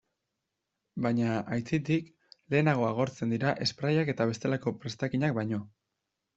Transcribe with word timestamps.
Baina, 1.05 1.27
aitzitik, 1.57 2.09
lehenago 2.55 2.89
agortzen 2.89 3.37
dira 3.37 3.55
sprayak 3.75 4.13
eta 4.17 4.31
bestelako 4.33 4.77
prestakinak 4.83 5.41
baino. 5.41 5.65